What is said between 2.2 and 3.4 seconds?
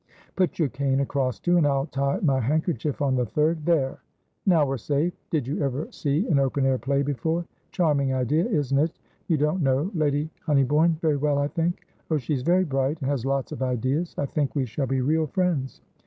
my handkerchief on the